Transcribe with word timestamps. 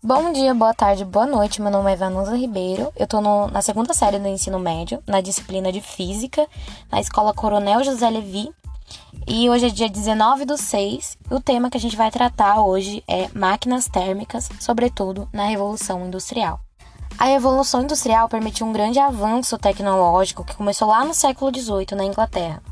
Bom 0.00 0.32
dia, 0.32 0.54
boa 0.54 0.72
tarde, 0.72 1.04
boa 1.04 1.26
noite. 1.26 1.60
Meu 1.60 1.72
nome 1.72 1.92
é 1.92 1.96
Vanusa 1.96 2.36
Ribeiro. 2.36 2.92
Eu 2.96 3.04
tô 3.04 3.20
no, 3.20 3.48
na 3.48 3.60
segunda 3.60 3.92
série 3.92 4.20
do 4.20 4.28
ensino 4.28 4.56
médio, 4.56 5.02
na 5.04 5.20
disciplina 5.20 5.72
de 5.72 5.80
Física, 5.80 6.46
na 6.88 7.00
Escola 7.00 7.34
Coronel 7.34 7.82
José 7.82 8.08
Levi. 8.08 8.48
E 9.26 9.50
hoje 9.50 9.66
é 9.66 9.70
dia 9.70 9.88
19 9.88 10.44
do 10.44 10.56
6. 10.56 11.18
E 11.28 11.34
o 11.34 11.40
tema 11.40 11.68
que 11.68 11.76
a 11.76 11.80
gente 11.80 11.96
vai 11.96 12.12
tratar 12.12 12.60
hoje 12.60 13.02
é 13.08 13.28
máquinas 13.34 13.88
térmicas, 13.88 14.48
sobretudo 14.60 15.28
na 15.32 15.46
Revolução 15.46 16.06
Industrial. 16.06 16.60
A 17.18 17.24
Revolução 17.24 17.82
Industrial 17.82 18.28
permitiu 18.28 18.68
um 18.68 18.72
grande 18.72 19.00
avanço 19.00 19.58
tecnológico 19.58 20.44
que 20.44 20.54
começou 20.54 20.86
lá 20.86 21.04
no 21.04 21.12
século 21.12 21.52
XVIII 21.52 21.96
na 21.96 22.04
Inglaterra. 22.04 22.62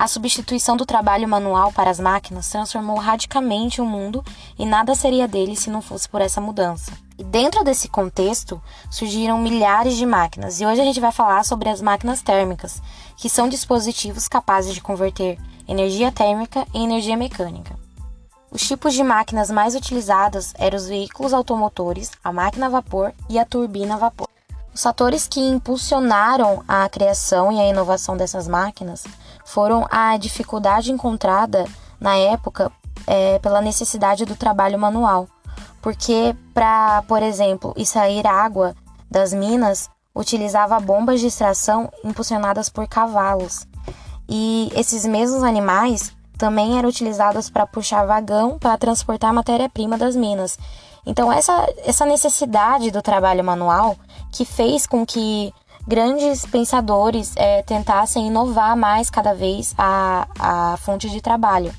A 0.00 0.08
substituição 0.08 0.78
do 0.78 0.86
trabalho 0.86 1.28
manual 1.28 1.70
para 1.72 1.90
as 1.90 2.00
máquinas 2.00 2.48
transformou 2.48 2.96
radicalmente 2.96 3.82
o 3.82 3.84
mundo 3.84 4.24
e 4.58 4.64
nada 4.64 4.94
seria 4.94 5.28
dele 5.28 5.54
se 5.54 5.68
não 5.68 5.82
fosse 5.82 6.08
por 6.08 6.22
essa 6.22 6.40
mudança. 6.40 6.90
E 7.18 7.22
dentro 7.22 7.62
desse 7.62 7.86
contexto 7.86 8.62
surgiram 8.90 9.36
milhares 9.36 9.98
de 9.98 10.06
máquinas, 10.06 10.58
e 10.58 10.64
hoje 10.64 10.80
a 10.80 10.84
gente 10.84 11.00
vai 11.00 11.12
falar 11.12 11.44
sobre 11.44 11.68
as 11.68 11.82
máquinas 11.82 12.22
térmicas, 12.22 12.80
que 13.14 13.28
são 13.28 13.46
dispositivos 13.46 14.26
capazes 14.26 14.72
de 14.72 14.80
converter 14.80 15.38
energia 15.68 16.10
térmica 16.10 16.66
em 16.72 16.84
energia 16.84 17.14
mecânica. 17.14 17.78
Os 18.50 18.66
tipos 18.66 18.94
de 18.94 19.02
máquinas 19.02 19.50
mais 19.50 19.74
utilizados 19.74 20.54
eram 20.56 20.78
os 20.78 20.88
veículos 20.88 21.34
automotores, 21.34 22.10
a 22.24 22.32
máquina 22.32 22.68
a 22.68 22.70
vapor 22.70 23.12
e 23.28 23.38
a 23.38 23.44
turbina 23.44 23.96
a 23.96 23.98
vapor. 23.98 24.30
Os 24.72 24.82
fatores 24.82 25.28
que 25.28 25.40
impulsionaram 25.40 26.64
a 26.66 26.88
criação 26.88 27.52
e 27.52 27.60
a 27.60 27.68
inovação 27.68 28.16
dessas 28.16 28.48
máquinas 28.48 29.04
foram 29.44 29.86
a 29.90 30.16
dificuldade 30.16 30.92
encontrada 30.92 31.64
na 31.98 32.16
época 32.16 32.70
é, 33.06 33.38
pela 33.38 33.60
necessidade 33.60 34.24
do 34.24 34.36
trabalho 34.36 34.78
manual, 34.78 35.28
porque 35.82 36.34
para, 36.54 37.02
por 37.08 37.22
exemplo, 37.22 37.74
extrair 37.76 38.26
água 38.26 38.74
das 39.10 39.32
minas 39.32 39.90
utilizava 40.14 40.78
bombas 40.80 41.20
de 41.20 41.26
extração 41.26 41.90
impulsionadas 42.04 42.68
por 42.68 42.86
cavalos. 42.86 43.66
E 44.28 44.70
esses 44.74 45.04
mesmos 45.04 45.42
animais 45.42 46.12
também 46.38 46.78
eram 46.78 46.88
utilizados 46.88 47.50
para 47.50 47.66
puxar 47.66 48.06
vagão 48.06 48.58
para 48.58 48.78
transportar 48.78 49.32
matéria-prima 49.32 49.98
das 49.98 50.16
minas. 50.16 50.58
Então 51.04 51.32
essa, 51.32 51.66
essa 51.84 52.06
necessidade 52.06 52.90
do 52.90 53.02
trabalho 53.02 53.42
manual 53.44 53.96
que 54.32 54.44
fez 54.44 54.86
com 54.86 55.04
que 55.04 55.52
grandes 55.86 56.46
pensadores 56.46 57.32
é, 57.36 57.62
tentassem 57.62 58.26
inovar 58.26 58.76
mais 58.76 59.10
cada 59.10 59.34
vez 59.34 59.74
a, 59.76 60.26
a 60.38 60.76
fonte 60.78 61.08
de 61.08 61.20
trabalho. 61.20 61.72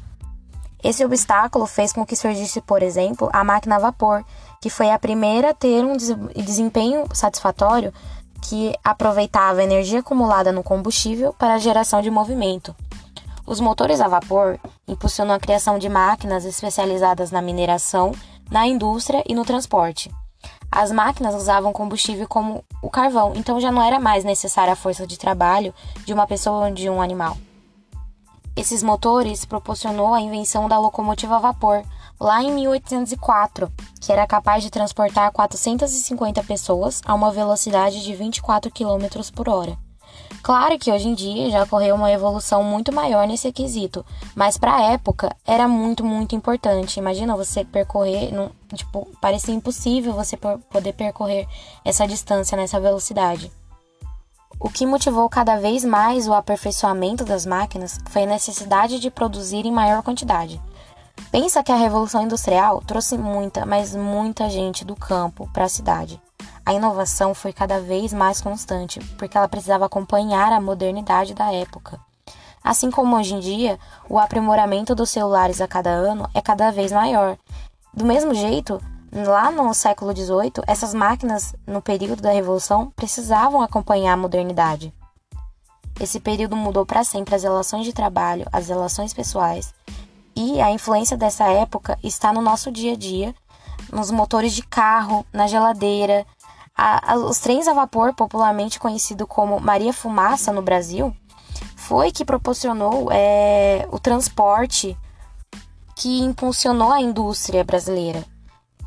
Esse 0.83 1.05
obstáculo 1.05 1.67
fez 1.67 1.93
com 1.93 2.05
que 2.05 2.15
surgisse, 2.15 2.59
por 2.59 2.81
exemplo, 2.81 3.29
a 3.31 3.43
máquina 3.43 3.75
a 3.75 3.79
vapor, 3.79 4.25
que 4.59 4.69
foi 4.69 4.89
a 4.89 4.97
primeira 4.97 5.51
a 5.51 5.53
ter 5.53 5.85
um 5.85 5.95
desempenho 5.95 7.05
satisfatório 7.13 7.93
que 8.41 8.75
aproveitava 8.83 9.59
a 9.59 9.63
energia 9.63 9.99
acumulada 9.99 10.51
no 10.51 10.63
combustível 10.63 11.33
para 11.33 11.53
a 11.53 11.59
geração 11.59 12.01
de 12.01 12.09
movimento. 12.09 12.75
Os 13.45 13.59
motores 13.59 14.01
a 14.01 14.07
vapor 14.07 14.59
impulsionam 14.87 15.35
a 15.35 15.39
criação 15.39 15.77
de 15.77 15.87
máquinas 15.87 16.45
especializadas 16.45 17.31
na 17.31 17.41
mineração, 17.41 18.11
na 18.49 18.65
indústria 18.65 19.23
e 19.27 19.35
no 19.35 19.45
transporte. 19.45 20.09
As 20.71 20.89
máquinas 20.89 21.35
usavam 21.35 21.73
combustível 21.73 22.25
como 22.29 22.63
o 22.81 22.89
carvão, 22.89 23.33
então 23.35 23.59
já 23.59 23.69
não 23.69 23.83
era 23.83 23.99
mais 23.99 24.23
necessária 24.23 24.71
a 24.71 24.75
força 24.75 25.05
de 25.05 25.19
trabalho 25.19 25.73
de 26.05 26.13
uma 26.13 26.25
pessoa 26.25 26.67
ou 26.67 26.73
de 26.73 26.89
um 26.89 27.01
animal. 27.01 27.37
Esses 28.55 28.81
motores 28.81 29.43
proporcionou 29.43 30.13
a 30.13 30.21
invenção 30.21 30.69
da 30.69 30.79
locomotiva 30.79 31.35
a 31.35 31.39
vapor, 31.39 31.83
lá 32.17 32.41
em 32.41 32.53
1804, 32.53 33.69
que 33.99 34.13
era 34.13 34.25
capaz 34.25 34.63
de 34.63 34.69
transportar 34.69 35.31
450 35.31 36.41
pessoas 36.43 37.01
a 37.05 37.13
uma 37.13 37.31
velocidade 37.31 38.01
de 38.01 38.15
24 38.15 38.71
km 38.71 39.29
por 39.35 39.49
hora. 39.49 39.90
Claro 40.41 40.79
que 40.79 40.91
hoje 40.91 41.07
em 41.07 41.13
dia 41.13 41.51
já 41.51 41.63
ocorreu 41.63 41.93
uma 41.93 42.11
evolução 42.11 42.63
muito 42.63 42.91
maior 42.91 43.27
nesse 43.27 43.51
quesito, 43.51 44.03
mas 44.35 44.57
para 44.57 44.75
a 44.75 44.81
época 44.93 45.35
era 45.45 45.67
muito, 45.67 46.03
muito 46.03 46.35
importante. 46.35 46.97
Imagina 46.97 47.37
você 47.37 47.63
percorrer, 47.63 48.33
não, 48.33 48.49
tipo, 48.73 49.07
parecia 49.21 49.53
impossível 49.53 50.13
você 50.13 50.35
poder 50.35 50.93
percorrer 50.93 51.47
essa 51.85 52.07
distância 52.07 52.57
nessa 52.57 52.79
velocidade. 52.79 53.51
O 54.59 54.67
que 54.67 54.85
motivou 54.85 55.29
cada 55.29 55.57
vez 55.57 55.85
mais 55.85 56.27
o 56.27 56.33
aperfeiçoamento 56.33 57.23
das 57.23 57.45
máquinas 57.45 57.99
foi 58.09 58.23
a 58.23 58.27
necessidade 58.27 58.99
de 58.99 59.11
produzir 59.11 59.65
em 59.65 59.71
maior 59.71 60.01
quantidade. 60.01 60.59
Pensa 61.31 61.63
que 61.63 61.71
a 61.71 61.75
Revolução 61.75 62.23
Industrial 62.23 62.81
trouxe 62.81 63.15
muita, 63.15 63.63
mas 63.63 63.95
muita 63.95 64.49
gente 64.49 64.83
do 64.83 64.95
campo 64.95 65.47
para 65.53 65.65
a 65.65 65.69
cidade 65.69 66.19
a 66.71 66.73
inovação 66.73 67.35
foi 67.35 67.51
cada 67.51 67.81
vez 67.81 68.13
mais 68.13 68.39
constante, 68.39 68.99
porque 69.17 69.37
ela 69.37 69.49
precisava 69.49 69.85
acompanhar 69.85 70.53
a 70.53 70.61
modernidade 70.61 71.33
da 71.33 71.51
época. 71.51 71.99
Assim 72.63 72.89
como 72.89 73.17
hoje 73.17 73.33
em 73.35 73.39
dia, 73.41 73.77
o 74.07 74.17
aprimoramento 74.17 74.95
dos 74.95 75.09
celulares 75.09 75.59
a 75.59 75.67
cada 75.67 75.89
ano 75.89 76.29
é 76.33 76.41
cada 76.41 76.71
vez 76.71 76.93
maior. 76.93 77.37
Do 77.93 78.05
mesmo 78.05 78.33
jeito, 78.33 78.81
lá 79.11 79.51
no 79.51 79.73
século 79.73 80.15
XVIII, 80.15 80.63
essas 80.65 80.93
máquinas, 80.93 81.53
no 81.67 81.81
período 81.81 82.21
da 82.21 82.31
Revolução, 82.31 82.89
precisavam 82.95 83.61
acompanhar 83.61 84.13
a 84.13 84.17
modernidade. 84.17 84.93
Esse 85.99 86.21
período 86.21 86.55
mudou 86.55 86.85
para 86.85 87.03
sempre 87.03 87.35
as 87.35 87.43
relações 87.43 87.83
de 87.83 87.91
trabalho, 87.91 88.47
as 88.49 88.69
relações 88.69 89.13
pessoais, 89.13 89.73
e 90.33 90.61
a 90.61 90.71
influência 90.71 91.17
dessa 91.17 91.43
época 91.49 91.99
está 92.01 92.31
no 92.31 92.41
nosso 92.41 92.71
dia 92.71 92.93
a 92.93 92.95
dia, 92.95 93.35
nos 93.91 94.09
motores 94.09 94.53
de 94.53 94.61
carro, 94.63 95.25
na 95.33 95.47
geladeira, 95.47 96.25
a, 96.81 97.13
a, 97.13 97.15
os 97.15 97.37
trens 97.37 97.67
a 97.67 97.73
vapor, 97.73 98.11
popularmente 98.15 98.79
conhecido 98.79 99.27
como 99.27 99.59
Maria 99.59 99.93
Fumaça 99.93 100.51
no 100.51 100.63
Brasil, 100.63 101.15
foi 101.75 102.11
que 102.11 102.25
proporcionou 102.25 103.09
é, 103.11 103.87
o 103.91 103.99
transporte 103.99 104.97
que 105.95 106.21
impulsionou 106.21 106.91
a 106.91 106.99
indústria 106.99 107.63
brasileira. 107.63 108.25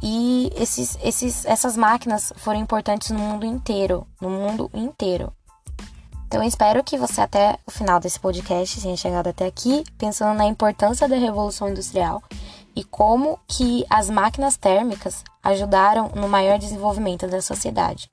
E 0.03 0.53
esses, 0.57 0.99
esses, 1.05 1.47
essas 1.47 1.77
máquinas 1.77 2.33
foram 2.37 2.59
importantes 2.59 3.11
no 3.11 3.19
mundo 3.21 3.47
inteiro, 3.47 4.05
no 4.21 4.29
mundo 4.29 4.69
inteiro. 4.75 5.33
Então 6.27 6.43
eu 6.43 6.49
espero 6.49 6.83
que 6.83 6.99
você 6.99 7.21
até 7.21 7.57
o 7.65 7.71
final 7.71 8.01
desse 8.01 8.19
podcast 8.19 8.81
tenha 8.81 8.97
chegado 8.97 9.29
até 9.29 9.47
aqui, 9.47 9.85
pensando 9.97 10.37
na 10.37 10.47
importância 10.47 11.09
da 11.09 11.15
revolução 11.15 11.69
industrial 11.69 12.21
e 12.77 12.83
como 12.83 13.39
que 13.47 13.85
as 13.89 14.11
máquinas 14.11 14.57
térmicas 14.57 15.23
ajudaram 15.43 16.11
no 16.15 16.29
maior 16.29 16.59
desenvolvimento 16.59 17.27
da 17.27 17.41
sociedade. 17.41 18.11